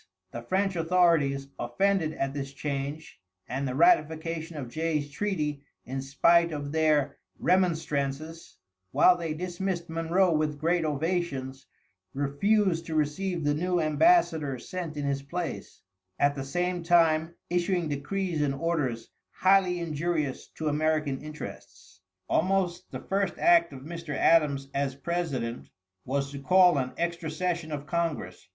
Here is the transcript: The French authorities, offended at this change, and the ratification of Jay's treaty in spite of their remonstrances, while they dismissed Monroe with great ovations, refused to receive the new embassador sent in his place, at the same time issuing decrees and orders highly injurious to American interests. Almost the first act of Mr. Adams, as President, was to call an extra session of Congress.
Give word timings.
The 0.31 0.41
French 0.41 0.75
authorities, 0.75 1.49
offended 1.59 2.13
at 2.13 2.33
this 2.33 2.53
change, 2.53 3.21
and 3.47 3.67
the 3.67 3.75
ratification 3.75 4.57
of 4.57 4.67
Jay's 4.67 5.11
treaty 5.11 5.61
in 5.85 6.01
spite 6.01 6.51
of 6.51 6.71
their 6.71 7.17
remonstrances, 7.37 8.57
while 8.89 9.15
they 9.15 9.35
dismissed 9.35 9.91
Monroe 9.91 10.31
with 10.33 10.57
great 10.59 10.85
ovations, 10.85 11.67
refused 12.15 12.87
to 12.87 12.95
receive 12.95 13.43
the 13.43 13.53
new 13.53 13.79
embassador 13.79 14.57
sent 14.57 14.97
in 14.97 15.05
his 15.05 15.21
place, 15.21 15.83
at 16.17 16.33
the 16.33 16.43
same 16.43 16.81
time 16.81 17.35
issuing 17.51 17.87
decrees 17.87 18.41
and 18.41 18.55
orders 18.55 19.11
highly 19.29 19.79
injurious 19.79 20.47
to 20.53 20.67
American 20.67 21.21
interests. 21.21 22.01
Almost 22.27 22.89
the 22.91 23.01
first 23.01 23.37
act 23.37 23.71
of 23.71 23.81
Mr. 23.81 24.15
Adams, 24.17 24.67
as 24.73 24.95
President, 24.95 25.69
was 26.05 26.31
to 26.31 26.39
call 26.39 26.79
an 26.79 26.93
extra 26.97 27.29
session 27.29 27.71
of 27.71 27.85
Congress. 27.85 28.49